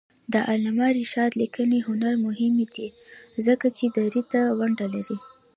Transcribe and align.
د 0.33 0.35
علامه 0.49 0.87
رشاد 0.99 1.31
لیکنی 1.41 1.79
هنر 1.87 2.13
مهم 2.25 2.53
دی 2.75 2.87
ځکه 3.45 3.67
چې 3.77 3.85
دري 3.97 4.23
ته 4.31 4.41
ونډه 4.59 4.87
لري. 4.95 5.17